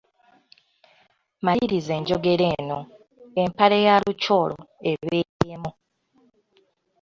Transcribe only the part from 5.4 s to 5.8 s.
emu.